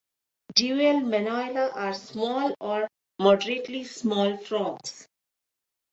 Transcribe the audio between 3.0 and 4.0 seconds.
moderately